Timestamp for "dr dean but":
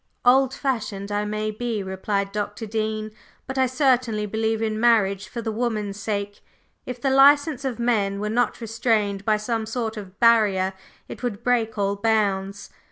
2.31-3.59